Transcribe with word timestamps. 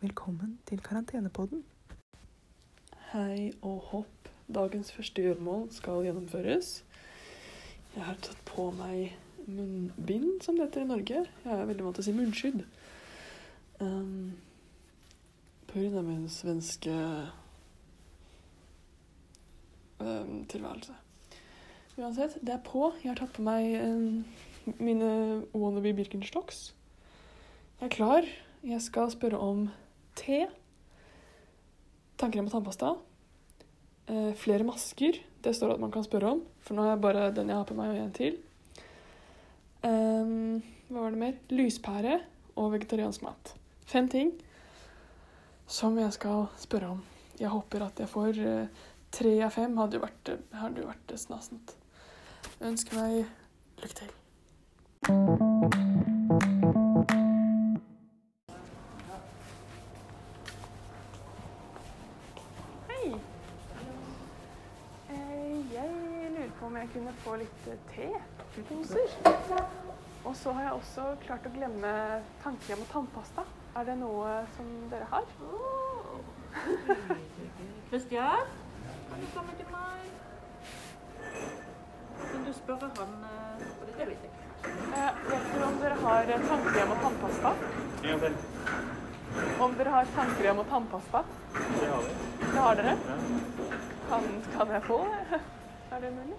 Velkommen 0.00 0.58
til 0.66 0.80
karantenepodden. 0.82 1.62
Hei 3.12 3.52
og 3.62 3.78
hopp. 3.92 4.30
Dagens 4.54 4.90
første 4.92 5.22
gjøremål 5.22 5.68
skal 5.70 6.02
gjennomføres. 6.08 6.72
Jeg 7.94 8.04
har 8.04 8.18
tatt 8.18 8.40
på 8.48 8.64
meg 8.80 9.14
munnbind, 9.46 10.40
som 10.42 10.58
det 10.58 10.66
heter 10.72 10.82
i 10.82 10.88
Norge. 10.90 11.22
Jeg 11.44 11.54
er 11.54 11.70
veldig 11.70 11.86
vant 11.86 12.00
til 12.00 12.02
å 12.02 12.08
si 12.08 12.16
munnskydd. 12.16 12.66
Um, 13.78 14.34
på 15.70 15.78
grunn 15.78 16.02
av 16.02 16.10
min 16.10 16.26
svenske 16.28 16.98
um, 20.06 20.42
tilværelse. 20.50 20.94
Uansett, 21.98 22.38
det 22.40 22.54
er 22.56 22.64
på. 22.64 22.90
Jeg 23.02 23.12
har 23.12 23.20
tatt 23.20 23.34
på 23.36 23.44
meg 23.46 23.76
uh, 23.78 24.74
mine 24.78 25.12
wannabe 25.52 25.94
Birkenstocks. 25.98 26.72
Jeg 27.80 27.90
er 27.90 27.94
klar. 27.96 28.28
Jeg 28.62 28.82
skal 28.82 29.10
spørre 29.10 29.40
om 29.42 29.66
te, 30.18 30.44
Tanker 32.18 32.38
om 32.44 32.50
tannpasta, 32.50 32.94
Uh, 34.10 34.32
flere 34.34 34.64
masker. 34.66 35.20
Det 35.44 35.52
står 35.54 35.76
at 35.76 35.80
man 35.80 35.92
kan 35.94 36.02
spørre 36.04 36.32
om, 36.34 36.40
for 36.60 36.74
nå 36.74 36.82
er 36.82 36.88
jeg 36.90 37.00
bare 37.04 37.28
den 37.34 37.52
jeg 37.52 37.56
har 37.56 37.68
på 37.68 37.76
meg, 37.78 37.92
og 37.92 38.00
en 38.02 38.14
til. 38.16 38.34
Um, 39.86 40.58
hva 40.88 41.04
var 41.04 41.14
det 41.14 41.20
mer? 41.20 41.36
Lyspære 41.54 42.16
og 42.58 42.72
vegetariansk 42.74 43.22
mat. 43.22 43.54
Fem 43.86 44.08
ting 44.10 44.32
som 45.70 45.96
jeg 45.98 46.12
skal 46.18 46.48
spørre 46.58 46.90
om. 46.96 47.04
Jeg 47.38 47.54
håper 47.54 47.86
at 47.86 48.02
jeg 48.02 48.10
får 48.10 48.42
uh, 48.42 48.82
tre 49.12 49.34
av 49.46 49.50
fem. 49.54 49.76
Hadde 49.78 49.98
jo 49.98 50.04
vært, 50.06 50.32
hadde 50.62 50.84
jo 50.84 50.90
vært 50.90 51.14
snasent. 51.20 51.76
Jeg 52.58 52.72
ønsker 52.72 52.98
meg 53.00 53.24
lykke 53.82 54.00
til. 54.02 55.22
Hei. 62.88 63.14
Eh, 65.10 65.72
Jeg 65.72 65.90
lurer 66.36 66.50
på 66.60 66.66
om 66.66 66.76
jeg 66.76 66.88
kunne 66.94 67.12
få 67.24 67.36
litt 67.40 67.64
te-poser. 67.92 69.16
Og 70.24 70.36
så 70.38 70.52
har 70.54 70.68
jeg 70.68 70.76
også 70.78 71.06
klart 71.24 71.46
å 71.48 71.52
glemme 71.56 71.92
tannkrem 72.44 72.84
og 72.84 72.90
tannpasta. 72.92 73.44
Er 73.76 73.88
det 73.88 73.96
noe 73.98 74.34
som 74.56 74.68
dere 74.92 75.08
har? 75.10 75.26
Kristian, 77.90 78.46
kan 79.12 79.20
du 79.20 79.26
komme 79.36 79.52
til 79.58 79.66
meg? 79.72 80.00
Kan 82.22 82.44
du 82.46 82.52
spørre 82.56 82.88
han 82.98 83.12
eh, 83.28 83.64
For 83.78 83.84
det 83.90 83.94
vet 83.98 84.08
jeg 84.08 84.16
ikke. 84.16 84.38
Eh, 84.96 85.10
Vet 85.28 85.48
dere 85.52 85.66
om 85.66 85.76
dere 85.82 85.96
har 86.04 86.30
eh, 86.32 86.44
tannkrem 86.48 86.92
og 86.94 87.00
tannpasta? 87.04 87.52
En 88.02 88.08
gang 88.08 88.20
til. 88.22 88.34
Om 89.66 89.74
dere 89.78 89.94
har 89.96 90.12
tannkrem 90.16 90.62
og 90.62 90.66
tannpasta? 90.70 91.22
Det 91.58 91.88
har 91.92 92.02
vi. 92.06 92.14
Det 92.42 92.58
har 92.66 92.80
dere? 92.80 92.96
Ja. 93.08 93.18
Kan, 94.12 94.26
kan 94.56 94.74
jeg 94.76 94.82
få 94.88 94.98
det? 95.08 95.40
Er 95.92 96.00
det 96.06 96.12
mulig? 96.16 96.38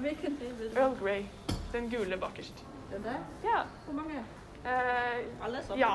Hvilken 0.00 0.38
Earl 0.76 0.96
Grey. 1.00 1.24
Den 1.72 1.90
gule 1.90 2.16
bakerst. 2.16 2.64
Den 2.92 3.02
der? 3.04 3.20
Ja. 3.44 3.62
Hvor 3.84 3.94
mange? 4.00 4.24
Eh, 4.64 5.44
Alle 5.44 5.62
sammen? 5.62 5.78
ja. 5.78 5.94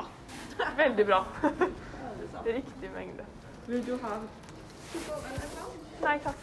Veldig 0.76 1.06
bra. 1.06 1.24
Riktig 2.46 2.90
mengde. 2.94 3.24
Vil 3.66 3.86
du 3.86 3.96
ha? 4.02 4.14
Nei 6.02 6.18
takk. 6.24 6.38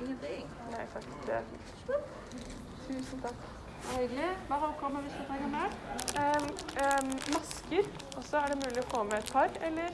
Ingenting. 0.00 0.46
Nei 0.70 0.84
takk. 0.92 1.08
Det. 1.26 1.40
Tusen 2.86 3.20
takk. 3.24 3.42
Hyggelig. 3.90 4.30
Bare 4.48 4.68
å 4.70 4.76
komme 4.80 5.02
hvis 5.04 5.16
du 5.18 5.24
trenger 5.28 5.50
mer. 5.52 5.74
Um, 6.20 6.48
um, 6.84 7.10
masker. 7.34 7.90
Og 8.16 8.24
så 8.28 8.40
er 8.44 8.52
det 8.54 8.58
mulig 8.62 8.84
å 8.84 8.88
få 8.94 9.02
med 9.08 9.18
et 9.18 9.32
par, 9.34 9.60
eller? 9.68 9.90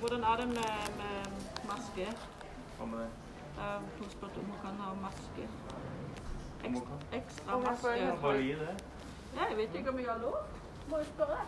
Hvordan 0.00 0.24
er 0.24 0.36
det 0.40 0.46
med, 0.48 0.94
med 1.00 1.66
maske? 1.68 2.06
Hva 2.78 2.86
med 2.92 3.02
det? 3.04 3.10
Hun 3.98 4.08
spurte 4.10 4.40
om 4.40 4.46
hun 4.52 4.60
kan 4.62 4.78
ha 4.80 4.94
maske. 5.02 5.48
Ekstra 7.12 7.58
maske. 7.58 7.92
en- 7.98 8.20
Bare 8.22 8.42
gi 8.42 8.54
det. 8.62 8.72
Nei, 9.34 9.44
jeg 9.50 9.56
vet 9.56 9.74
ikke 9.80 9.90
om 9.92 9.96
vi 10.00 10.04
har 10.08 10.18
lov. 10.22 10.38
Må 10.88 10.98
jo 10.98 11.04
spørre. 11.14 11.38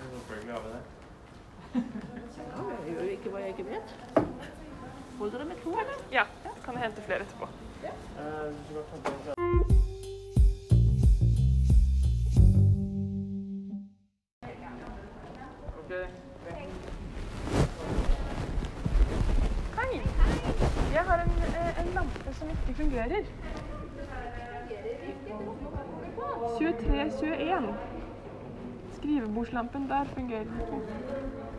Selvfølgelig 0.00 0.54
har 0.54 0.62
vi 0.64 0.72
det. 0.72 0.82
Ja, 1.74 1.80
er 2.86 2.94
jo 2.94 3.00
ikke 3.10 3.30
hva 3.30 3.38
jeg 3.38 3.48
ikke 3.48 3.66
vet. 3.70 3.96
Holder 5.18 5.38
dere 5.38 5.48
med 5.48 5.56
to, 5.64 5.70
eller? 5.70 5.98
Ja. 6.12 6.24
Kan 6.64 6.74
jeg 6.74 6.82
hente 6.82 7.02
flere 7.02 7.20
etterpå? 7.20 7.48
Eh, 7.84 8.50
Hei. 19.78 20.00
Jeg 20.92 21.02
har 21.02 21.22
en, 21.22 21.30
eh, 21.30 21.80
en 21.82 21.94
lampe 21.94 22.34
som 22.34 22.48
ikke 22.48 22.74
fungerer. 22.82 23.24
2321. 26.58 27.74
Skrivebordslampen 28.92 29.88
der 29.88 30.04
fungerer 30.04 30.40
ikke. 30.40 31.49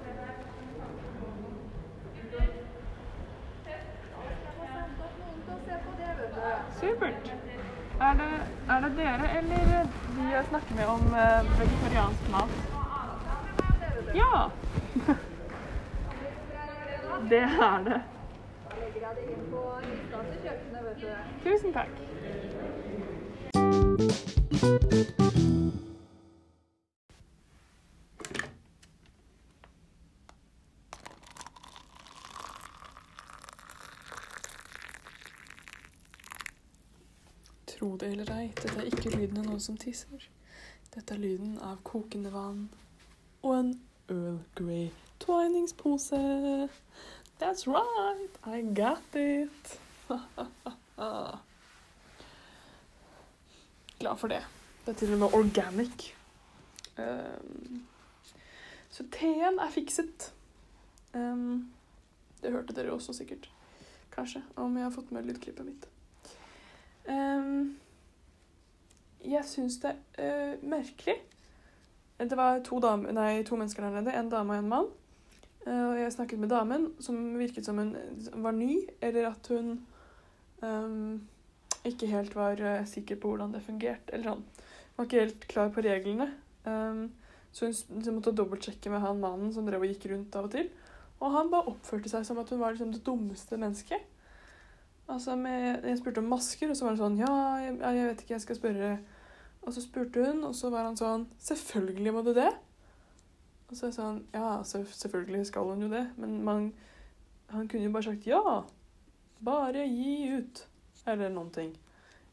Supert. 6.81 7.33
Er 8.01 8.13
det, 8.13 8.31
er 8.69 8.79
det 8.79 8.97
dere 8.97 9.37
eller 9.37 9.57
de 10.15 10.23
jeg 10.31 10.45
snakker 10.49 10.75
med 10.75 10.85
om 10.85 11.01
eh, 11.23 11.59
vegetariansk 11.59 12.31
mat? 12.31 12.49
Ja. 14.15 14.49
Det 17.29 17.37
er 17.37 17.83
det. 17.83 18.01
Tusen 21.43 21.73
takk. 21.73 21.89
Det 38.01 38.07
eller 38.09 38.31
ei, 38.33 38.47
dette 38.57 38.79
er 38.81 38.87
ikke 38.89 39.11
lyden 39.13 39.37
av 39.37 39.45
noen 39.45 39.59
som 39.61 39.75
tisser. 39.77 40.23
Dette 40.89 41.13
er 41.13 41.19
lyden 41.21 41.59
av 41.61 41.83
kokende 41.85 42.31
vann 42.33 42.63
og 43.43 43.51
en 43.59 43.69
Earl 44.09 44.39
Grey 44.57 44.89
twiningspose. 45.21 46.17
That's 47.37 47.67
right, 47.67 48.29
I 48.43 48.61
got 48.73 49.15
it. 49.15 49.79
Glad 53.99 54.17
for 54.17 54.27
det. 54.27 54.41
Det 54.85 54.91
er 54.91 54.97
til 54.97 55.13
og 55.13 55.19
med 55.19 55.33
organic. 55.33 56.13
Um, 56.97 57.85
så 58.89 59.03
teen 59.11 59.59
er 59.61 59.69
fikset. 59.69 60.33
Um, 61.13 61.71
det 62.41 62.51
hørte 62.51 62.73
dere 62.73 62.91
også 62.97 63.13
sikkert. 63.13 63.51
Kanskje, 64.11 64.41
om 64.55 64.77
jeg 64.77 64.83
har 64.83 64.91
fått 64.91 65.11
med 65.11 65.23
lydklippet 65.29 65.65
mitt. 65.65 65.87
Um, 67.05 67.77
jeg 69.25 69.45
syns 69.45 69.79
det 69.83 69.93
er 70.17 70.55
uh, 70.55 70.63
merkelig. 70.69 71.17
Det 72.21 72.37
var 72.37 72.59
to, 72.65 72.79
dame, 72.83 73.11
nei, 73.15 73.43
to 73.45 73.57
mennesker 73.57 73.85
der 73.85 73.95
nede, 73.97 74.13
en 74.13 74.29
dame 74.29 74.53
og 74.53 74.63
en 74.63 74.69
mann. 74.69 74.89
Uh, 75.65 75.87
og 75.91 75.99
jeg 75.99 76.13
snakket 76.13 76.41
med 76.41 76.49
damen, 76.49 76.89
som 76.99 77.17
virket 77.39 77.65
som 77.65 77.77
hun 77.81 77.95
var 78.43 78.55
ny, 78.57 78.81
eller 79.01 79.31
at 79.31 79.49
hun 79.53 79.73
um, 80.61 81.21
ikke 81.85 82.09
helt 82.11 82.35
var 82.35 82.61
uh, 82.61 82.85
sikker 82.89 83.19
på 83.21 83.33
hvordan 83.33 83.53
det 83.53 83.63
fungerte. 83.65 84.13
Eller 84.13 84.35
han 84.35 84.45
Var 84.95 85.05
ikke 85.07 85.19
helt 85.19 85.47
klar 85.47 85.69
på 85.71 85.81
reglene. 85.81 86.27
Um, 86.65 87.11
så 87.51 87.65
hun, 87.65 88.03
så 88.03 88.11
måtte 88.11 88.33
dobbeltsjekke 88.35 88.89
med 88.91 88.99
han 89.01 89.19
mannen 89.19 89.53
som 89.53 89.65
drev 89.65 89.85
og 89.85 89.93
gikk 89.93 90.09
rundt 90.11 90.35
av 90.35 90.49
og 90.49 90.55
til. 90.55 90.67
Og 91.21 91.31
han 91.31 91.51
bare 91.51 91.71
oppførte 91.71 92.09
seg 92.09 92.25
som 92.27 92.39
at 92.41 92.49
hun 92.49 92.59
var 92.61 92.73
liksom 92.73 92.91
det 92.93 93.05
dummeste 93.05 93.57
mennesket. 93.57 94.10
Altså 95.11 95.35
med, 95.35 95.83
jeg 95.85 95.97
spurte 95.99 96.21
om 96.23 96.29
masker, 96.31 96.69
og 96.71 96.77
så 96.77 96.85
var 96.85 96.93
han 96.95 97.01
sånn 97.01 97.17
Ja, 97.19 97.31
jeg, 97.65 97.77
jeg 97.81 98.07
vet 98.09 98.21
ikke, 98.23 98.33
jeg 98.37 98.43
skal 98.45 98.59
spørre. 98.59 98.91
Og 99.61 99.73
så 99.75 99.83
spurte 99.83 100.23
hun, 100.25 100.43
og 100.47 100.55
så 100.57 100.71
var 100.73 100.87
han 100.87 100.97
sånn 100.99 101.27
Selvfølgelig 101.43 102.13
må 102.15 102.23
du 102.25 102.31
det. 102.37 102.49
Og 103.69 103.75
så 103.77 103.85
er 103.85 103.91
jeg 103.91 103.97
sånn 103.99 104.21
Ja, 104.33 104.53
selvfølgelig 104.67 105.45
skal 105.51 105.69
hun 105.73 105.83
jo 105.85 105.91
det. 105.91 106.05
Men 106.21 106.37
man, 106.47 106.69
han 107.51 107.67
kunne 107.67 107.85
jo 107.89 107.93
bare 107.93 108.07
sagt 108.09 108.27
ja. 108.29 108.41
Bare 109.45 109.85
gi 109.89 110.15
ut. 110.37 110.63
Eller 111.09 111.31
noen 111.33 111.51
ting. 111.53 111.71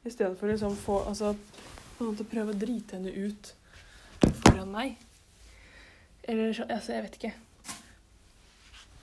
I 0.06 0.12
stedet 0.14 0.38
for 0.38 0.50
liksom 0.50 0.76
få 0.78 1.00
Altså 1.10 1.34
noen 1.98 2.14
til 2.14 2.25
å 2.26 2.30
prøve 2.30 2.54
å 2.54 2.58
drite 2.62 2.98
henne 2.98 3.10
ut 3.10 3.52
foran 4.44 4.70
meg. 4.70 4.96
Eller 6.28 6.52
så 6.54 6.66
Altså, 6.70 6.94
jeg 6.94 7.06
vet 7.08 7.19
ikke. 7.20 7.34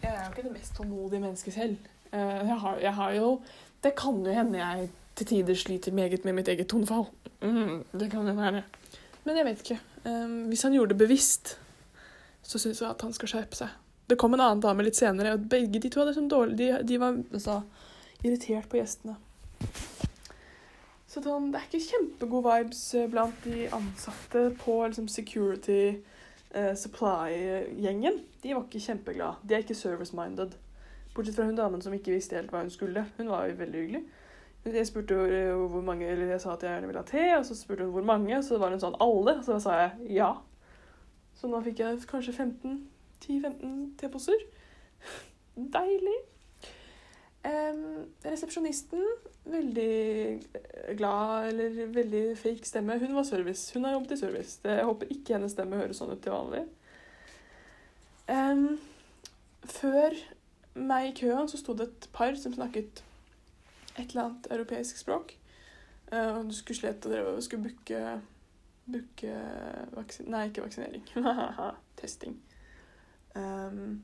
Jeg 0.05 0.11
er 0.13 0.23
jo 0.23 0.31
ikke 0.31 0.43
det 0.45 0.53
mest 0.53 0.75
tålmodige 0.77 1.21
mennesket 1.23 1.53
selv. 1.55 1.91
Eh, 2.11 2.41
Jeg 2.47 2.57
har, 2.61 2.77
jeg 2.83 2.93
har 2.93 3.13
jo 3.17 3.29
Det 3.85 3.93
kan 3.93 4.23
jo 4.25 4.33
hende 4.33 4.57
jeg 4.57 4.87
til 5.15 5.27
tider 5.29 5.57
sliter 5.57 5.93
meget 5.93 6.25
med 6.25 6.33
mitt 6.33 6.47
eget 6.49 6.67
tonefall. 6.67 7.05
Mm, 7.41 7.83
det 7.93 8.09
kan 8.11 8.25
jo 8.27 8.33
være. 8.33 8.63
Men 9.23 9.37
jeg 9.37 9.45
vet 9.45 9.61
ikke. 9.61 9.79
Um, 10.05 10.47
Hvis 10.49 10.61
han 10.65 10.73
gjorde 10.73 10.89
det 10.89 10.97
bevisst, 10.97 11.59
så 12.41 12.59
syns 12.59 12.81
jeg 12.81 12.89
at 12.89 13.01
han 13.01 13.13
skal 13.13 13.29
skjerpe 13.29 13.59
seg. 13.59 13.69
Det 14.09 14.17
kom 14.21 14.33
en 14.33 14.41
annen 14.41 14.61
dame 14.61 14.85
litt 14.85 14.97
senere, 14.97 15.35
og 15.37 15.45
begge 15.49 15.81
de 15.81 15.89
to 15.89 16.01
hadde 16.01 16.13
sånn 16.17 16.29
dårlig 16.29 16.57
De, 16.57 16.67
de 16.85 16.99
var 17.01 17.15
altså, 17.33 17.61
irritert 18.23 18.67
på 18.69 18.77
gjestene. 18.77 19.15
Så 21.09 21.21
sånn, 21.23 21.51
det 21.53 21.61
er 21.61 21.69
ikke 21.69 21.85
kjempegode 21.85 22.57
vibes 22.57 22.83
eh, 22.97 23.07
blant 23.09 23.45
de 23.45 23.69
ansatte 23.73 24.49
på 24.65 24.81
liksom, 24.83 25.07
security 25.07 25.79
uh, 26.57 26.73
supply-gjengen. 26.75 28.19
De 28.43 28.53
var 28.53 28.65
ikke 28.65 28.83
kjempeglade. 28.83 29.39
De 29.45 29.55
er 29.55 29.63
ikke 29.63 29.77
service-minded. 29.77 30.57
Bortsett 31.15 31.37
fra 31.37 31.47
hun 31.47 31.57
damen 31.57 31.81
som 31.81 31.93
ikke 31.95 32.13
visste 32.13 32.35
helt 32.35 32.51
hva 32.51 32.65
hun 32.65 32.73
skulle. 32.73 33.05
Hun 33.17 33.31
var 33.31 33.47
jo 33.47 33.59
veldig 33.61 33.81
hyggelig. 33.81 34.03
Jeg 34.65 34.87
spurte 34.89 35.15
hvor, 35.15 35.31
eh, 35.31 35.53
hvor 35.69 35.81
mange, 35.85 36.07
eller 36.09 36.33
jeg 36.33 36.41
sa 36.41 36.55
at 36.55 36.63
jeg 36.65 36.73
gjerne 36.73 36.89
ville 36.89 37.01
ha 37.03 37.07
te, 37.07 37.23
og 37.37 37.45
så 37.45 37.55
spurte 37.55 37.85
hun 37.85 37.93
hvor 37.93 38.07
mange. 38.07 38.41
Så 38.43 38.57
var 38.59 38.73
hun 38.73 38.83
sånn 38.83 38.97
alle. 38.99 39.37
Så 39.45 39.55
da 39.55 39.61
sa 39.63 39.79
jeg 39.79 40.17
ja. 40.19 40.33
Så 41.35 41.47
nå 41.51 41.61
fikk 41.63 41.83
jeg 41.83 42.03
kanskje 42.09 42.33
15 42.33 42.83
10-15 43.25 43.97
teposer. 43.99 44.45
Deilig. 45.55 46.17
Um, 47.45 48.05
resepsjonisten, 48.25 49.03
veldig 49.45 50.41
glad, 50.97 51.47
eller 51.47 51.87
veldig 51.93 52.37
fake 52.37 52.65
stemme. 52.65 52.97
Hun 52.99 53.15
var 53.15 53.23
service. 53.23 53.73
Hun 53.73 53.85
har 53.85 53.91
jobbet 53.91 54.11
i 54.11 54.17
service. 54.17 54.59
Det, 54.63 54.71
jeg 54.71 54.85
håper 54.85 55.13
ikke 55.13 55.37
hennes 55.37 55.53
stemme 55.53 55.79
høres 55.79 56.01
sånn 56.01 56.15
ut 56.15 56.23
til 56.23 56.33
vanlig. 56.33 56.63
Um, 58.29 58.79
før 59.69 60.17
meg 60.75 61.09
i 61.09 61.17
køen 61.21 61.49
så 61.49 61.59
sto 61.59 61.73
det 61.73 61.89
et 61.89 62.07
par 62.13 62.35
som 62.39 62.53
snakket 62.53 63.03
et 63.95 64.09
eller 64.09 64.27
annet 64.27 64.47
europeisk 64.51 64.99
språk. 64.99 65.35
Uh, 66.11 66.39
og 66.39 66.49
du 66.49 66.55
skulle 66.55 66.77
slett 66.77 67.05
og 67.09 67.43
skulle 67.43 67.69
booke 67.69 68.01
Booke. 68.85 69.31
Nei, 70.29 70.47
ikke 70.49 70.61
vaksinering. 70.61 71.05
Testing. 71.99 72.35
Um, 73.35 74.03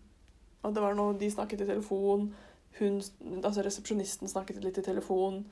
og 0.62 0.73
det 0.75 0.83
var 0.83 0.95
noe 0.97 1.18
De 1.19 1.29
snakket 1.31 1.62
i 1.62 1.68
telefon. 1.69 2.31
Hun, 2.79 3.01
altså 3.44 3.62
resepsjonisten 3.65 4.31
snakket 4.31 4.63
litt 4.63 4.79
i 4.81 4.85
telefon. 4.85 5.44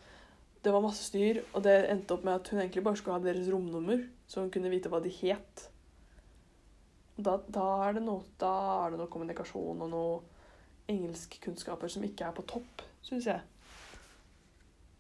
Det 0.63 0.73
var 0.73 0.83
masse 0.83 1.05
styr, 1.05 1.43
og 1.53 1.63
det 1.63 1.75
endte 1.91 2.15
opp 2.15 2.25
med 2.27 2.39
at 2.39 2.49
hun 2.51 2.59
egentlig 2.59 2.83
bare 2.83 2.99
skulle 2.99 3.19
ha 3.19 3.23
deres 3.23 3.47
romnummer, 3.51 4.01
så 4.27 4.41
hun 4.41 4.49
kunne 4.51 4.71
vite 4.71 4.89
hva 4.91 4.99
de 5.03 5.11
het. 5.21 5.69
Da, 7.15 7.37
da, 7.47 7.67
er 7.85 7.95
det 7.95 8.03
noe, 8.03 8.25
da 8.39 8.51
er 8.81 8.91
det 8.91 8.99
noe 8.99 9.11
kommunikasjon 9.11 9.85
og 9.85 9.91
noe 9.93 10.38
engelskkunnskaper 10.89 11.91
som 11.91 12.05
ikke 12.05 12.27
er 12.27 12.35
på 12.35 12.45
topp, 12.49 12.83
syns 13.05 13.29
jeg. 13.29 13.41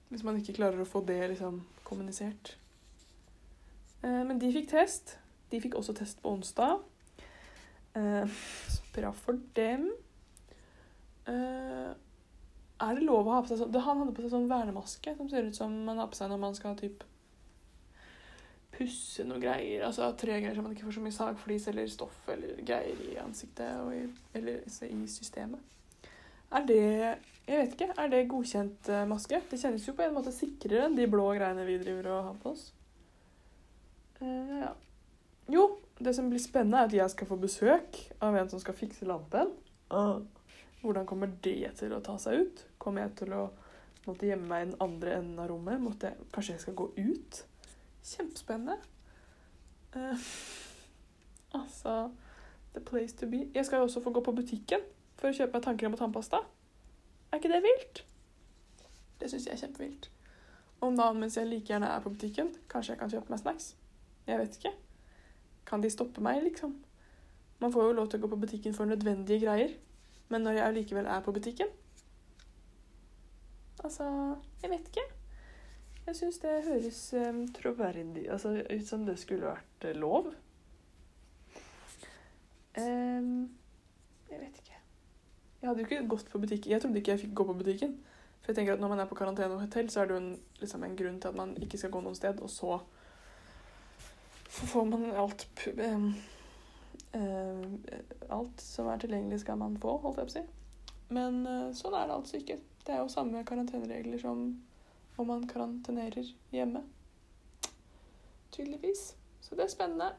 Hvis 0.09 0.25
man 0.25 0.39
ikke 0.39 0.57
klarer 0.57 0.81
å 0.81 0.89
få 0.89 1.03
det 1.05 1.21
liksom 1.33 1.61
kommunisert. 1.85 2.55
Eh, 4.01 4.21
men 4.25 4.39
de 4.41 4.51
fikk 4.53 4.71
test. 4.71 5.17
De 5.51 5.61
fikk 5.61 5.77
også 5.77 5.95
test 5.97 6.21
på 6.21 6.33
onsdag. 6.33 6.79
Eh, 7.97 8.39
så 8.69 8.81
bra 8.95 9.11
for 9.13 9.37
dem. 9.57 9.89
Eh, 11.29 11.91
er 12.79 12.95
det 12.95 13.05
lov 13.05 13.27
å 13.27 13.35
ha 13.35 13.43
på 13.43 13.51
seg 13.51 13.59
sånn 13.59 13.75
Han 13.83 14.01
hadde 14.01 14.13
på 14.15 14.23
seg 14.23 14.31
sånn 14.33 14.49
vernemaske 14.49 15.13
som 15.17 15.29
ser 15.29 15.49
ut 15.49 15.57
som 15.57 15.73
man 15.85 15.99
har 15.99 16.07
på 16.09 16.17
seg 16.17 16.31
når 16.31 16.39
man 16.41 16.55
skal 16.57 16.77
typ 16.79 17.03
pusse 18.79 19.25
noe 19.27 19.41
greier. 19.43 19.83
Altså 19.85 20.07
tre 20.17 20.39
greier 20.39 20.55
så 20.55 20.63
man 20.63 20.75
ikke 20.75 20.87
får 20.87 20.97
så 20.97 21.03
mye 21.03 21.17
sagflis 21.17 21.67
eller 21.71 21.91
stoff 21.91 22.21
eller 22.31 22.61
greier 22.65 23.01
i 23.09 23.17
ansiktet 23.21 23.81
og 23.83 23.91
i, 23.97 24.05
eller 24.39 24.63
i 24.63 25.01
systemet. 25.11 25.75
Er 26.51 26.65
det 26.65 26.81
Jeg 27.49 27.57
vet 27.57 27.73
ikke. 27.73 27.93
Er 27.97 28.09
det 28.11 28.27
godkjent 28.29 28.89
eh, 28.93 29.05
maske? 29.09 29.39
Det 29.49 29.57
kjennes 29.57 29.85
jo 29.87 29.95
på 29.97 30.05
en 30.05 30.13
måte 30.13 30.33
sikrere 30.33 30.85
enn 30.85 30.97
de 30.97 31.07
blå 31.09 31.31
greiene 31.33 31.65
vi 31.65 31.79
driver 31.81 32.11
og 32.13 32.27
har 32.27 32.35
på 32.43 32.51
oss. 32.53 32.67
Uh, 34.19 34.59
ja. 34.59 34.73
Jo, 35.49 35.63
det 35.97 36.13
som 36.13 36.27
blir 36.29 36.41
spennende, 36.43 36.77
er 36.77 36.91
at 36.91 36.93
jeg 36.93 37.13
skal 37.15 37.29
få 37.31 37.39
besøk 37.41 37.97
av 38.21 38.37
en 38.37 38.51
som 38.51 38.61
skal 38.61 38.77
fikse 38.77 39.07
lampen. 39.09 39.49
Uh. 39.89 40.21
Hvordan 40.83 41.07
kommer 41.09 41.31
det 41.41 41.73
til 41.79 41.95
å 41.95 42.03
ta 42.05 42.19
seg 42.21 42.45
ut? 42.45 42.61
Kommer 42.77 43.07
jeg 43.07 43.15
til 43.23 43.33
å 43.35 43.47
måtte 44.05 44.29
gjemme 44.29 44.47
meg 44.51 44.61
i 44.61 44.69
den 44.69 44.77
andre 44.85 45.17
enden 45.17 45.41
av 45.41 45.49
rommet? 45.49 45.81
Måtte 45.81 46.11
jeg, 46.11 46.29
kanskje 46.35 46.53
jeg 46.53 46.63
skal 46.67 46.77
gå 46.83 46.87
ut? 46.99 47.41
Kjempespennende. 48.11 48.77
Uh, 49.97 50.29
altså 51.63 51.97
The 52.77 52.85
place 52.85 53.17
to 53.17 53.25
be. 53.25 53.47
Jeg 53.55 53.65
skal 53.65 53.81
jo 53.81 53.89
også 53.89 54.05
få 54.05 54.13
gå 54.13 54.21
på 54.21 54.37
butikken 54.37 54.85
for 55.19 55.29
å 55.29 55.35
kjøpe 55.35 55.57
meg 55.57 55.65
tannkrem 55.65 55.95
og 55.95 56.01
tannpasta. 56.01 56.41
Er 57.29 57.41
ikke 57.41 57.51
det 57.51 57.61
vilt? 57.65 58.03
Det 59.19 59.29
syns 59.29 59.47
jeg 59.47 59.57
er 59.57 59.61
kjempevilt. 59.65 60.09
Om 60.81 60.95
dagen 60.95 61.19
mens 61.19 61.35
jeg 61.37 61.49
like 61.49 61.67
gjerne 61.73 61.91
er 61.91 62.03
på 62.03 62.13
butikken, 62.13 62.53
kanskje 62.71 62.95
jeg 62.95 63.01
kan 63.01 63.11
kjøpe 63.11 63.33
meg 63.33 63.41
snacks. 63.41 63.73
Jeg 64.27 64.39
vet 64.39 64.55
ikke. 64.59 64.71
Kan 65.67 65.83
de 65.83 65.91
stoppe 65.91 66.23
meg, 66.23 66.39
liksom? 66.45 66.77
Man 67.59 67.73
får 67.75 67.89
jo 67.89 67.95
lov 67.97 68.07
til 68.09 68.21
å 68.21 68.23
gå 68.23 68.31
på 68.31 68.39
butikken 68.45 68.75
for 68.75 68.87
nødvendige 68.87 69.43
greier. 69.43 69.75
Men 70.29 70.45
når 70.45 70.59
jeg 70.59 70.67
allikevel 70.67 71.09
er 71.09 71.23
på 71.25 71.33
butikken 71.33 71.71
Altså, 73.79 74.03
jeg 74.61 74.69
vet 74.69 74.87
ikke. 74.91 75.05
Jeg 76.05 76.15
syns 76.15 76.39
det 76.43 76.63
høres 76.65 77.13
um, 77.13 77.47
troverdig 77.53 78.25
altså, 78.31 78.49
ut 78.69 78.87
som 78.87 79.05
det 79.07 79.15
skulle 79.19 79.45
vært 79.47 79.85
eh, 79.87 79.95
lov. 79.95 80.33
Um, 82.75 83.49
jeg 84.29 84.39
vet 84.41 84.59
ikke. 84.59 84.68
Jeg 85.61 85.67
hadde 85.67 85.83
jo 85.83 85.87
ikke 85.89 86.07
gått 86.07 86.29
på 86.31 86.39
butikken. 86.39 86.71
Jeg 86.71 86.81
trodde 86.81 87.01
ikke 87.01 87.11
jeg 87.11 87.21
fikk 87.25 87.35
gå 87.35 87.45
på 87.49 87.57
butikken. 87.59 87.97
For 88.39 88.51
jeg 88.51 88.55
tenker 88.55 88.73
at 88.73 88.79
når 88.81 88.93
man 88.93 88.99
er 89.03 89.09
på 89.09 89.15
karantene 89.19 89.55
og 89.57 89.61
hotell, 89.61 89.89
så 89.91 90.01
er 90.01 90.07
det 90.07 90.15
jo 90.15 90.21
en, 90.21 90.31
liksom 90.61 90.83
en 90.83 90.95
grunn 90.95 91.19
til 91.21 91.31
at 91.31 91.35
man 91.35 91.51
ikke 91.61 91.77
skal 91.77 91.91
gå 91.91 92.01
noe 92.05 92.15
sted, 92.15 92.39
og 92.39 92.49
så 92.49 92.79
får 94.49 94.87
man 94.89 95.03
alt 95.11 95.45
eh, 95.75 96.05
em, 97.19 97.75
Alt 98.29 98.61
som 98.63 98.87
er 98.87 99.01
tilgjengelig, 99.01 99.41
skal 99.43 99.59
man 99.59 99.77
få, 99.81 99.97
holdt 100.03 100.21
jeg 100.21 100.29
på 100.29 100.33
å 100.33 100.37
si. 100.37 100.45
Men 101.13 101.41
eh, 101.49 101.67
sånn 101.75 101.97
er 101.97 102.07
det 102.07 102.15
altså 102.15 102.39
ikke. 102.39 102.59
Det 102.85 102.95
er 102.95 103.03
jo 103.03 103.11
samme 103.11 103.43
karanteneregler 103.45 104.21
som 104.21 104.47
om 105.19 105.27
man 105.27 105.47
karantenerer 105.49 106.31
hjemme. 106.55 106.85
Tydeligvis. 108.55 109.11
Så 109.41 109.57
det 109.57 109.65
er 109.65 109.73
spennende. 109.73 110.13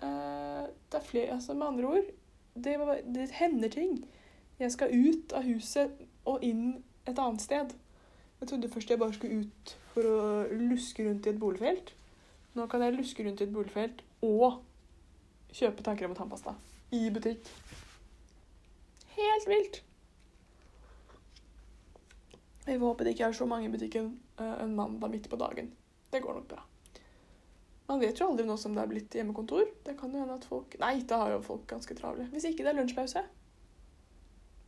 Eh, 0.00 0.64
det 0.90 0.98
er 0.98 1.06
flere 1.06 1.36
Altså 1.36 1.54
med 1.54 1.66
andre 1.66 1.92
ord, 1.92 2.10
det, 2.54 2.76
det 3.14 3.28
hender 3.36 3.68
ting. 3.68 3.98
Jeg 4.60 4.72
skal 4.74 4.92
ut 4.92 5.32
av 5.32 5.46
huset 5.48 6.02
og 6.28 6.42
inn 6.44 6.82
et 7.08 7.16
annet 7.18 7.40
sted. 7.40 7.72
Jeg 8.40 8.48
trodde 8.48 8.68
først 8.72 8.90
jeg 8.92 9.00
bare 9.00 9.16
skulle 9.16 9.44
ut 9.44 9.76
for 9.94 10.06
å 10.08 10.18
luske 10.52 11.04
rundt 11.06 11.26
i 11.26 11.32
et 11.32 11.40
boligfelt. 11.40 11.94
Nå 12.56 12.66
kan 12.68 12.84
jeg 12.84 12.96
luske 12.98 13.24
rundt 13.24 13.40
i 13.40 13.46
et 13.46 13.54
boligfelt 13.54 14.02
og 14.26 14.60
kjøpe 15.56 15.84
tannkrem 15.86 16.12
og 16.12 16.20
tannpasta 16.20 16.54
i 16.92 17.06
butikk. 17.14 17.48
Helt 19.16 19.48
vilt. 19.48 19.80
Jeg 22.66 22.78
får 22.78 22.86
håpe 22.86 23.06
det 23.06 23.16
ikke 23.16 23.30
er 23.30 23.40
så 23.40 23.48
mange 23.48 23.66
i 23.66 23.72
butikken 23.72 24.12
eh, 24.38 24.56
en 24.62 24.76
mandag 24.76 25.10
midt 25.10 25.30
på 25.30 25.40
dagen. 25.40 25.72
Det 26.12 26.20
går 26.22 26.36
nok 26.36 26.48
bra. 26.52 26.62
Man 27.88 28.02
vet 28.02 28.20
jo 28.20 28.28
aldri 28.30 28.44
nå 28.46 28.54
som 28.60 28.76
det 28.76 28.84
er 28.84 28.90
blitt 28.92 29.16
hjemmekontor. 29.16 29.72
Det 29.86 29.96
kan 29.98 30.12
jo 30.12 30.20
hende 30.20 30.36
at 30.36 30.46
folk 30.46 30.76
Nei, 30.78 31.00
da 31.08 31.24
har 31.24 31.32
jo 31.34 31.42
folk 31.42 31.64
ganske 31.70 31.96
travle. 31.98 32.28
Hvis 32.30 32.46
ikke 32.50 32.62
det 32.62 32.74
er 32.74 32.78
lunsjpause, 32.78 33.24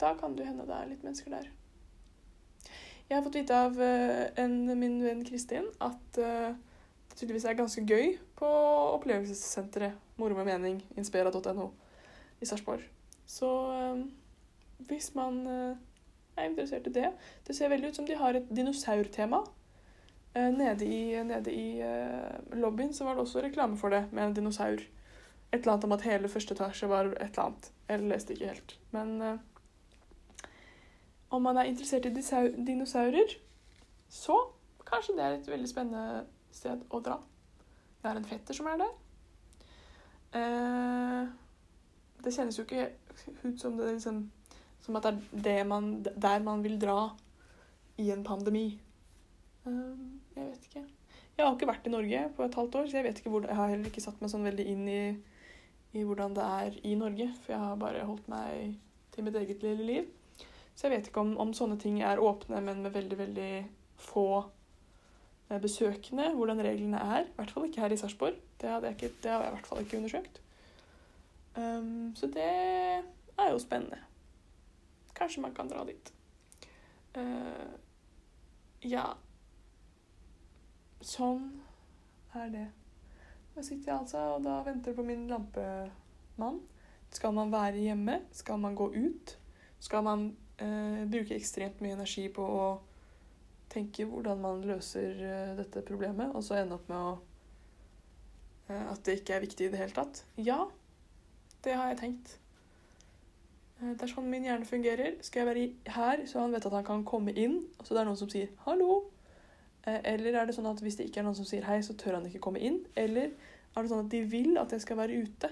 da 0.02 0.14
kan 0.18 0.36
det 0.36 0.48
hende 0.48 0.66
det 0.66 0.76
er 0.76 0.90
litt 0.90 1.04
mennesker 1.06 1.34
der. 1.34 1.50
Jeg 3.08 3.18
har 3.18 3.24
fått 3.26 3.36
vite 3.36 3.56
av 3.66 3.78
eh, 3.82 4.30
en, 4.40 4.54
min 4.78 5.02
venn 5.04 5.22
Kristin 5.26 5.66
at 5.84 6.18
eh, 6.18 6.54
det 7.12 7.18
tydeligvis 7.18 7.44
er 7.44 7.58
ganske 7.58 7.82
gøy 7.84 8.14
på 8.38 8.48
opplevelsessenteret 8.96 9.98
Moro 10.16 10.36
med 10.38 10.48
mening, 10.48 10.78
inspira.no 10.96 11.66
i 12.40 12.48
Sarpsborg. 12.48 12.86
Så 13.28 13.50
eh, 13.74 14.00
hvis 14.88 15.10
man 15.14 15.42
er 15.46 16.48
interessert 16.48 16.88
i 16.88 16.94
det 16.94 17.10
Det 17.46 17.54
ser 17.56 17.68
veldig 17.68 17.92
ut 17.92 18.00
som 18.00 18.08
de 18.08 18.16
har 18.16 18.38
et 18.38 18.48
dinosaurtema. 18.48 19.42
Eh, 20.32 20.48
nede 20.56 20.88
i, 20.88 21.22
nede 21.28 21.52
i 21.52 21.84
lobbyen 22.56 22.96
så 22.96 23.04
var 23.04 23.18
det 23.18 23.26
også 23.26 23.44
reklame 23.44 23.76
for 23.76 23.92
det, 23.92 24.06
med 24.10 24.24
en 24.24 24.40
dinosaur. 24.40 24.80
Et 25.52 25.60
eller 25.60 25.74
annet 25.74 25.84
om 25.84 25.92
at 25.92 26.08
hele 26.08 26.32
første 26.32 26.56
etasje 26.56 26.88
var 26.88 27.12
et 27.12 27.28
eller 27.28 27.44
annet. 27.50 27.72
Jeg 27.90 28.06
leste 28.08 28.32
ikke 28.32 28.54
helt. 28.54 28.78
Men 28.96 29.42
om 31.32 31.42
man 31.42 31.56
er 31.56 31.70
interessert 31.70 32.06
i 32.06 32.12
dinosaurer, 32.12 33.36
så 34.12 34.36
kanskje 34.86 35.16
det 35.16 35.24
er 35.24 35.36
et 35.38 35.48
veldig 35.48 35.68
spennende 35.70 36.24
sted 36.52 36.82
å 36.92 37.00
dra. 37.00 37.16
Jeg 38.02 38.10
har 38.10 38.18
en 38.20 38.28
fetter 38.28 38.56
som 38.56 38.68
er 38.68 38.82
der. 38.82 38.92
Eh, 40.36 41.30
det 42.24 42.32
kjennes 42.34 42.58
jo 42.58 42.64
ikke 42.66 42.88
ut 43.44 43.60
som 43.60 43.76
det 43.76 43.90
liksom 43.92 44.22
Som 44.82 44.96
at 44.96 45.04
det 45.04 45.12
er 45.12 45.42
det 45.44 45.66
man, 45.68 45.90
der 46.02 46.40
man 46.42 46.62
vil 46.64 46.80
dra 46.80 47.12
i 48.02 48.08
en 48.10 48.24
pandemi. 48.26 48.80
Eh, 49.66 49.92
jeg 50.34 50.46
vet 50.48 50.64
ikke. 50.66 50.82
Jeg 51.36 51.46
har 51.46 51.54
ikke 51.54 51.68
vært 51.70 51.86
i 51.86 51.92
Norge 51.92 52.22
på 52.36 52.42
et 52.42 52.56
halvt 52.58 52.74
år, 52.80 52.88
så 52.90 52.98
jeg 52.98 53.14
hvor, 53.30 53.46
jeg 53.46 53.56
har 53.56 53.68
heller 53.70 53.86
ikke 53.86 54.02
satt 54.02 54.18
meg 54.20 54.32
sånn 54.32 54.48
veldig 54.48 54.66
inn 54.66 54.88
i, 54.90 55.02
i 55.94 56.02
hvordan 56.02 56.34
det 56.34 56.48
er 56.48 56.80
i 56.82 56.96
Norge. 56.98 57.28
For 57.44 57.54
jeg 57.54 57.62
har 57.62 57.78
bare 57.78 58.02
holdt 58.08 58.26
meg 58.32 58.74
til 59.14 59.28
mitt 59.28 59.38
eget 59.38 59.62
lille 59.62 59.86
liv. 59.86 60.10
Så 60.74 60.86
jeg 60.86 60.96
vet 60.96 61.08
ikke 61.10 61.22
om, 61.22 61.34
om 61.40 61.52
sånne 61.54 61.78
ting 61.80 62.00
er 62.02 62.20
åpne, 62.22 62.60
men 62.64 62.82
med 62.82 62.94
veldig, 62.94 63.18
veldig 63.18 63.50
få 64.02 64.26
eh, 65.50 65.60
besøkende, 65.62 66.32
hvordan 66.34 66.62
reglene 66.64 67.02
er. 67.02 67.28
I 67.28 67.36
hvert 67.36 67.52
fall 67.54 67.68
ikke 67.68 67.84
her 67.84 67.94
i 67.94 68.00
Sarpsborg. 68.00 68.38
Det, 68.60 68.70
jeg 68.70 69.12
det 69.22 69.30
har 69.30 69.44
jeg 69.44 69.52
i 69.52 69.56
hvert 69.56 69.68
fall 69.68 69.84
ikke 69.84 70.00
undersøkt. 70.00 70.40
Um, 71.56 72.14
så 72.16 72.26
det 72.32 72.48
er 73.38 73.50
jo 73.50 73.58
spennende. 73.60 73.98
Kanskje 75.14 75.42
man 75.44 75.54
kan 75.54 75.68
dra 75.68 75.84
dit. 75.84 76.12
Uh, 77.16 77.76
ja. 78.82 79.10
Sånn 81.02 81.50
er 82.34 82.48
det. 82.54 82.68
Da 83.52 83.62
sitter 83.62 83.90
jeg 83.90 83.98
altså 83.98 84.22
og 84.38 84.44
da 84.46 84.62
venter 84.64 84.96
på 84.96 85.04
min 85.04 85.26
lampemann. 85.28 86.62
Skal 87.12 87.34
man 87.36 87.52
være 87.52 87.82
hjemme? 87.84 88.22
Skal 88.32 88.58
man 88.62 88.74
gå 88.74 88.88
ut? 88.94 89.36
Skal 89.82 90.04
man 90.06 90.30
eh, 90.62 91.02
bruke 91.10 91.36
ekstremt 91.36 91.82
mye 91.82 91.96
energi 91.96 92.28
på 92.32 92.44
å 92.46 92.66
tenke 93.72 94.04
hvordan 94.08 94.40
man 94.42 94.62
løser 94.68 95.18
eh, 95.24 95.54
dette 95.58 95.82
problemet, 95.88 96.34
og 96.36 96.44
så 96.44 96.58
ende 96.60 96.76
opp 96.78 96.88
med 96.92 96.98
å 96.98 97.12
eh, 98.68 98.86
at 98.92 99.02
det 99.06 99.18
ikke 99.20 99.36
er 99.36 99.44
viktig 99.46 99.66
i 99.68 99.72
det 99.72 99.80
hele 99.80 99.96
tatt? 99.96 100.22
Ja, 100.40 100.60
det 101.64 101.76
har 101.78 101.92
jeg 101.92 102.00
tenkt. 102.02 102.36
Eh, 103.80 103.94
Det 103.94 104.06
er 104.06 104.12
sånn 104.12 104.28
min 104.30 104.44
hjerne 104.46 104.68
fungerer. 104.68 105.16
Skal 105.24 105.42
jeg 105.42 105.50
være 105.50 105.94
her, 105.96 106.26
så 106.26 106.44
han 106.44 106.52
vet 106.54 106.66
at 106.68 106.76
han 106.78 106.86
kan 106.86 107.04
komme 107.08 107.34
inn, 107.34 107.62
og 107.78 107.86
så 107.86 107.94
det 107.96 108.02
er 108.02 108.10
noen 108.10 108.20
som 108.20 108.30
sier 108.30 108.52
'hallo'? 108.66 109.02
Eh, 109.86 110.00
Eller 110.14 110.38
er 110.38 110.46
det 110.46 110.54
sånn 110.54 110.70
at 110.70 110.80
hvis 110.80 110.96
det 110.96 111.08
ikke 111.08 111.20
er 111.20 111.24
noen 111.26 111.34
som 111.34 111.44
sier 111.48 111.64
hei, 111.64 111.80
så 111.82 111.96
tør 111.98 112.14
han 112.20 112.26
ikke 112.26 112.40
komme 112.40 112.60
inn? 112.60 112.84
Eller 112.96 113.32
er 113.74 113.82
det 113.82 113.90
sånn 113.90 114.04
at 114.04 114.10
de 114.10 114.20
vil 114.22 114.58
at 114.58 114.70
jeg 114.70 114.80
skal 114.80 114.96
være 114.96 115.22
ute, 115.22 115.48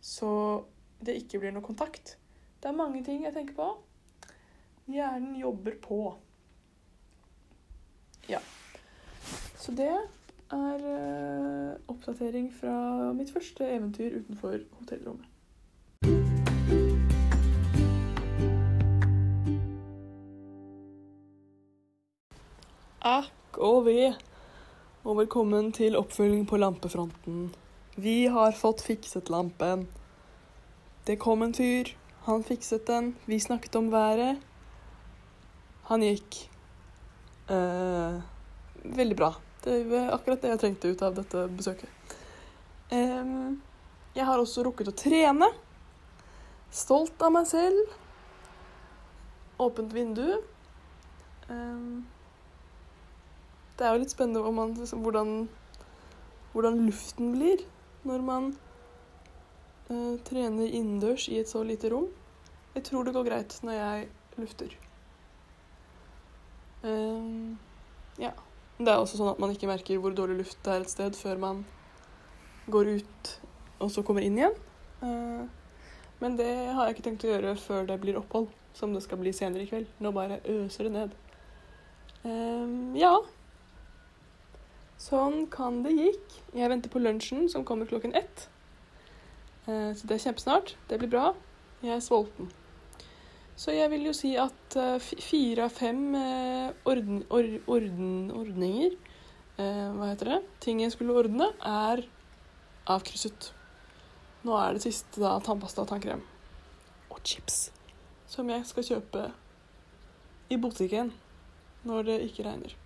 så 0.00 0.64
det 1.02 1.16
ikke 1.16 1.40
blir 1.40 1.52
noe 1.52 1.62
kontakt? 1.62 2.16
Det 2.60 2.68
er 2.68 2.76
mange 2.76 3.04
ting 3.04 3.24
jeg 3.24 3.34
tenker 3.34 3.54
på. 3.54 3.78
Hjernen 4.88 5.36
jobber 5.36 5.72
på. 5.72 6.14
Ja. 8.26 8.38
Så 9.56 9.72
det 9.72 9.90
er 10.48 10.86
eh, 10.92 11.74
oppdatering 11.92 12.48
fra 12.56 13.12
mitt 13.12 13.28
første 13.28 13.68
eventyr 13.68 14.16
utenfor 14.16 14.56
hotellrommet. 14.78 15.28
Akk 23.04 23.60
og 23.60 23.84
ve, 23.90 24.14
og 25.04 25.20
velkommen 25.20 25.68
til 25.76 26.00
oppfølging 26.00 26.48
på 26.48 26.64
lampefronten. 26.64 27.50
Vi 28.00 28.22
har 28.32 28.56
fått 28.56 28.88
fikset 28.88 29.28
lampen. 29.28 29.84
Det 31.04 31.20
kom 31.20 31.44
en 31.44 31.52
fyr, 31.52 31.92
han 32.24 32.40
fikset 32.40 32.88
den, 32.88 33.18
vi 33.28 33.36
snakket 33.36 33.76
om 33.76 33.92
været. 33.92 34.47
Han 35.88 36.02
gikk. 36.04 36.50
Eh, 37.48 38.18
veldig 38.82 39.16
bra. 39.16 39.34
Det 39.64 39.84
var 39.88 40.10
akkurat 40.18 40.42
det 40.42 40.50
jeg 40.52 40.60
trengte 40.60 40.90
ut 40.92 41.02
av 41.02 41.14
dette 41.16 41.46
besøket. 41.48 42.12
Eh, 42.92 43.30
jeg 44.18 44.26
har 44.28 44.40
også 44.40 44.66
rukket 44.66 44.90
å 44.92 44.96
trene. 44.96 45.48
Stolt 46.68 47.22
av 47.24 47.32
meg 47.32 47.48
selv. 47.48 47.96
Åpent 49.64 49.96
vindu. 49.96 50.26
Eh, 51.48 51.88
det 53.78 53.86
er 53.86 53.94
jo 53.94 54.02
litt 54.02 54.12
spennende 54.12 54.52
man, 54.52 54.74
liksom, 54.76 55.00
hvordan, 55.06 55.32
hvordan 56.52 56.82
luften 56.84 57.32
blir 57.32 57.62
når 58.04 58.26
man 58.26 58.50
eh, 59.88 60.18
trener 60.28 60.68
innendørs 60.68 61.30
i 61.32 61.40
et 61.40 61.48
så 61.48 61.64
lite 61.64 61.94
rom. 61.94 62.10
Jeg 62.74 62.84
tror 62.90 63.08
det 63.08 63.16
går 63.16 63.30
greit 63.30 63.56
når 63.64 63.80
jeg 63.80 64.08
lufter. 64.36 64.76
Em, 66.86 67.58
ja. 68.20 68.32
Det 68.78 68.92
er 68.92 69.00
også 69.00 69.18
sånn 69.18 69.32
at 69.32 69.40
man 69.42 69.50
ikke 69.50 69.70
merker 69.70 69.98
hvor 69.98 70.14
dårlig 70.14 70.44
luft 70.44 70.60
det 70.62 70.74
er 70.74 70.84
et 70.84 70.92
sted 70.92 71.16
før 71.18 71.40
man 71.42 71.64
går 72.70 72.92
ut 72.98 73.30
og 73.78 73.90
så 73.94 74.02
kommer 74.06 74.24
inn 74.26 74.38
igjen. 74.38 74.54
Uh, 75.02 75.46
men 76.18 76.36
det 76.38 76.50
har 76.74 76.86
jeg 76.86 76.96
ikke 76.96 77.06
tenkt 77.08 77.26
å 77.26 77.32
gjøre 77.32 77.54
før 77.62 77.88
det 77.88 77.98
blir 78.02 78.18
opphold, 78.18 78.50
som 78.74 78.94
det 78.94 79.04
skal 79.04 79.20
bli 79.20 79.32
senere 79.34 79.64
i 79.64 79.70
kveld. 79.70 79.90
Nå 80.02 80.12
bare 80.14 80.40
øser 80.50 80.88
det 80.88 80.94
ned. 80.96 81.16
Um, 82.24 82.96
ja. 82.98 83.14
Sånn 84.98 85.44
kan 85.54 85.84
det 85.84 85.94
gikk. 85.94 86.38
Jeg 86.58 86.70
venter 86.72 86.90
på 86.90 87.02
lunsjen, 87.02 87.46
som 87.50 87.66
kommer 87.66 87.86
klokken 87.90 88.16
ett. 88.18 88.48
Uh, 89.68 89.94
så 89.94 90.08
det 90.08 90.18
er 90.18 90.24
kjempesnart. 90.26 90.74
Det 90.90 90.98
blir 90.98 91.12
bra. 91.14 91.30
Jeg 91.84 91.94
er 92.00 92.02
sulten. 92.02 92.50
Så 93.58 93.74
jeg 93.74 93.90
vil 93.90 94.04
jo 94.06 94.14
si 94.14 94.36
at 94.38 94.76
eh, 94.78 95.02
fire 95.02 95.64
av 95.66 95.74
fem 95.74 96.02
eh, 96.14 96.68
orden, 96.86 97.24
or, 97.34 97.46
orden, 97.66 98.10
ordninger 98.30 98.92
eh, 99.58 99.88
Hva 99.96 100.12
heter 100.12 100.30
det? 100.30 100.36
Ting 100.62 100.82
jeg 100.84 100.94
skulle 100.94 101.16
ordne, 101.18 101.48
er 101.66 102.04
avkrysset. 102.88 103.50
Nå 104.46 104.54
er 104.54 104.76
det 104.76 104.84
siste 104.84 105.18
da 105.18 105.32
tannpasta 105.42 105.82
og 105.82 105.90
tannkrem. 105.90 106.22
Og 107.10 107.18
chips. 107.26 107.72
Som 108.30 108.52
jeg 108.52 108.62
skal 108.68 108.86
kjøpe 108.86 109.24
i 110.54 110.58
butikken 110.62 111.10
når 111.88 112.06
det 112.06 112.18
ikke 112.28 112.46
regner. 112.46 112.76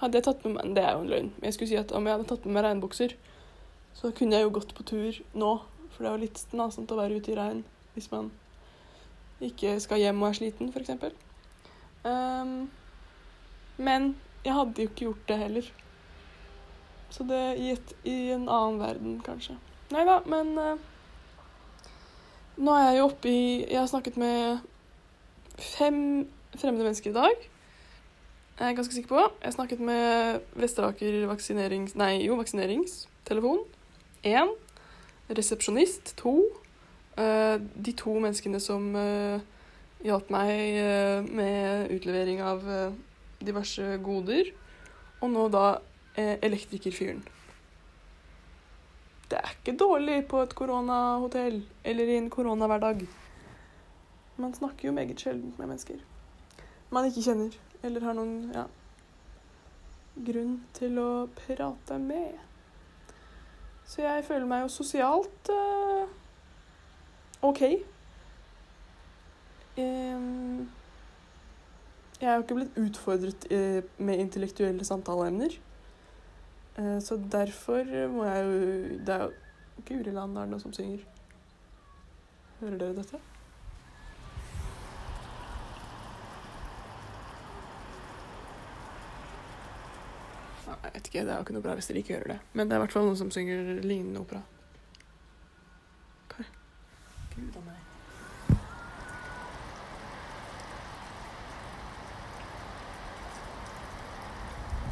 Hadde 0.00 0.18
jeg 0.18 0.26
tatt 0.26 0.46
med 0.46 0.56
meg 0.56 0.72
Det 0.78 0.86
er 0.86 0.96
jo 0.96 1.04
en 1.04 1.12
løgn. 1.12 1.28
Men 1.36 1.50
jeg 1.50 1.58
skulle 1.58 1.72
si 1.74 1.78
at 1.82 1.92
om 1.92 2.08
jeg 2.08 2.16
hadde 2.16 2.30
tatt 2.32 2.48
med 2.48 2.56
meg 2.56 2.64
regnbukser, 2.70 3.12
så 3.94 4.08
kunne 4.16 4.40
jeg 4.40 4.48
jo 4.48 4.54
gått 4.56 4.72
på 4.72 4.88
tur 4.88 5.20
nå. 5.36 5.52
For 5.92 6.00
det 6.00 6.08
er 6.08 6.16
jo 6.16 6.24
litt 6.24 6.56
nasent 6.56 6.96
å 6.96 6.98
være 7.02 7.20
ute 7.20 7.34
i 7.34 7.38
regn 7.38 7.60
hvis 7.94 8.08
man 8.10 8.32
ikke 9.50 9.76
skal 9.82 10.02
hjem 10.02 10.22
og 10.22 10.30
er 10.30 10.38
sliten, 10.38 10.72
f.eks. 10.72 10.90
Um, 12.04 12.70
men 13.76 14.14
jeg 14.44 14.54
hadde 14.54 14.82
jo 14.82 14.90
ikke 14.90 15.06
gjort 15.06 15.28
det 15.28 15.38
heller. 15.38 15.70
Så 17.14 17.24
det 17.28 17.42
i, 17.62 17.70
et, 17.70 17.94
i 18.04 18.16
en 18.34 18.48
annen 18.48 18.80
verden, 18.80 19.18
kanskje. 19.24 19.56
Nei 19.94 20.02
da, 20.08 20.18
men 20.26 20.54
uh, 20.58 20.74
nå 22.56 22.74
er 22.74 22.88
jeg 22.88 22.98
jo 22.98 23.08
oppe 23.08 23.30
i 23.30 23.44
Jeg 23.66 23.78
har 23.80 23.90
snakket 23.90 24.16
med 24.20 24.58
fem 25.58 25.98
fremmede 26.54 26.86
mennesker 26.86 27.10
i 27.10 27.14
dag. 27.14 27.48
Jeg 28.58 28.70
er 28.70 28.76
ganske 28.78 28.94
sikker 28.94 29.08
på. 29.08 29.22
Jeg 29.44 29.52
snakket 29.52 29.80
med 29.80 30.40
Vesteraker 30.54 31.26
vaksinerings... 31.26 31.96
Nei, 31.98 32.22
jo, 32.22 32.36
vaksineringstelefon. 32.38 33.64
Én. 34.22 34.52
Resepsjonist. 35.30 36.14
To. 36.20 36.36
Eh, 37.20 37.56
de 37.58 37.94
to 37.98 38.14
menneskene 38.18 38.60
som 38.62 38.88
eh, 38.98 39.42
hjalp 40.04 40.30
meg 40.34 40.52
eh, 40.80 41.26
med 41.26 41.92
utlevering 41.94 42.42
av 42.42 42.64
diverse 43.44 43.98
goder. 44.04 44.50
Og 45.22 45.30
nå 45.32 45.48
da 45.50 45.66
elektrikerfyren. 46.14 47.24
Det 49.30 49.40
er 49.40 49.54
ikke 49.56 49.74
dårlig 49.80 50.20
på 50.30 50.44
et 50.44 50.52
koronahotell 50.54 51.62
eller 51.82 52.12
i 52.12 52.18
en 52.20 52.30
koronahverdag. 52.30 53.06
Man 54.38 54.54
snakker 54.54 54.90
jo 54.90 54.94
meget 54.94 55.24
sjelden 55.24 55.54
med 55.58 55.72
mennesker 55.72 56.02
man 56.94 57.08
ikke 57.08 57.24
kjenner 57.26 57.54
eller 57.84 58.06
har 58.06 58.16
noen 58.16 58.50
ja, 58.54 58.64
grunn 60.26 60.58
til 60.76 60.98
å 61.02 61.08
prate 61.34 61.98
med. 62.00 62.36
Så 63.88 64.04
jeg 64.04 64.24
føler 64.24 64.46
meg 64.48 64.64
jo 64.64 64.72
sosialt 64.72 65.50
eh, 65.52 66.12
OK. 67.44 67.62
Um, 69.76 70.70
jeg 72.20 72.30
er 72.30 72.34
jo 72.34 72.42
ikke 72.44 72.54
blitt 72.56 72.78
utfordret 72.80 73.46
eh, 73.52 73.82
med 73.98 74.22
intellektuelle 74.22 74.84
samtaleemner. 74.86 75.58
Eh, 76.78 77.00
så 77.02 77.18
derfor 77.32 77.84
må 78.08 78.24
jeg 78.24 78.44
jo 78.44 78.50
Det 79.06 79.14
er 79.14 79.22
jo 79.22 79.30
Guri 79.86 80.10
land 80.10 80.36
er 80.36 80.40
det 80.40 80.50
noen 80.50 80.62
som 80.62 80.72
synger. 80.72 81.04
Hører 82.60 82.78
dere 82.78 82.96
dette? 82.96 83.18
Nei, 90.66 90.76
Jeg 90.82 90.92
vet 90.94 91.06
ikke, 91.06 91.20
Det 91.20 91.30
er 91.30 91.34
jo 91.34 91.40
ikke 91.40 91.56
noe 91.58 91.66
bra 91.66 91.74
hvis 91.74 91.90
dere 91.90 92.04
ikke 92.04 92.14
hører 92.14 92.34
det. 92.34 92.40
Men 92.52 92.68
det 92.68 92.76
er 92.76 92.82
i 92.82 92.84
hvert 92.86 92.92
fall 92.96 93.08
noen 93.10 93.18
som 93.20 93.30
synger 93.34 93.82
lignende 93.82 94.20
opera. 94.22 94.42
Ok. 96.24 96.38
Gud 97.34 97.58
a 97.58 97.66
meg. 97.66 97.84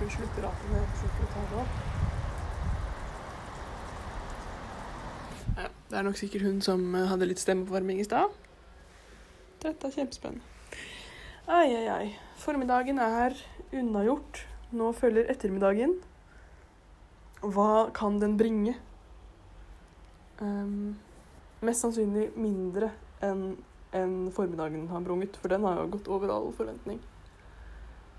Skal 0.02 0.10
vi 0.10 0.14
slutte 0.16 0.34
å 0.34 0.42
prate 0.42 0.64
når 0.66 0.80
jeg 0.80 0.86
forsøker 0.92 1.22
å 1.22 1.26
ta 1.32 1.42
det 1.48 1.56
opp? 1.62 1.74
Ja, 5.52 5.66
det 5.91 5.91
er 6.02 6.08
nok 6.08 6.18
sikkert 6.18 6.46
hun 6.46 6.60
som 6.64 6.82
eh, 6.98 7.06
hadde 7.06 7.28
litt 7.30 7.42
stemmeoppvarming 7.42 8.00
i 8.02 8.06
stad. 8.06 8.32
Dette 9.62 9.86
er 9.86 9.94
kjempespennende. 9.94 10.42
Ai, 11.46 11.68
ai, 11.70 11.86
ai. 11.90 12.06
Formiddagen 12.42 12.98
er 13.02 13.36
unnagjort. 13.74 14.42
Nå 14.74 14.90
følger 14.98 15.30
ettermiddagen. 15.30 15.94
Hva 17.42 17.90
kan 17.94 18.18
den 18.22 18.36
bringe? 18.38 18.74
Um, 20.42 20.96
mest 21.62 21.84
sannsynlig 21.84 22.30
mindre 22.38 22.90
enn 23.22 23.52
en 23.94 24.14
formiddagen 24.34 24.86
har 24.88 25.02
brunget, 25.04 25.36
for 25.36 25.52
den 25.52 25.66
har 25.68 25.82
jo 25.82 25.90
gått 25.92 26.08
over 26.10 26.30
all 26.32 26.48
forventning. 26.56 27.02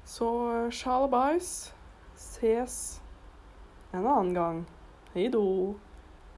Så 0.07 0.29
eh, 0.53 0.69
sjalabais. 0.71 1.73
Ses 2.19 3.01
en 3.91 4.05
annen 4.05 4.35
gang. 4.37 4.61
Hei 5.15 5.27
då. 5.33 5.73